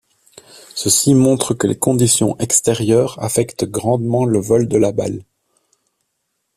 [0.73, 5.21] Ceci montre que les conditions extérieures affectent grandement le vol de la balle.